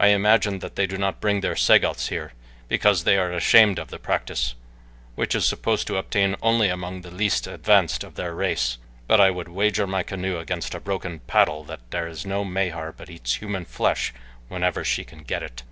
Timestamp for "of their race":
8.02-8.78